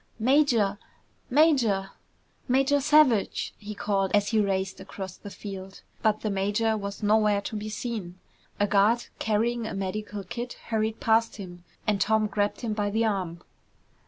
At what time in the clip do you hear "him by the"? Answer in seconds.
12.61-13.05